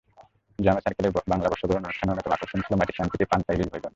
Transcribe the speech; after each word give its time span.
Drama 0.59 0.81
সার্কেলের 0.81 1.11
বাংলা 1.27 1.47
বর্ষবরণ 1.49 1.83
অনুষ্ঠানের 1.83 2.11
অন্যতম 2.13 2.31
আকর্ষণ 2.31 2.59
ছিল 2.61 2.73
মাটির 2.75 2.97
সানকিতে 2.97 3.25
পান্তা-ইলিশ 3.25 3.67
ভোজন। 3.67 3.89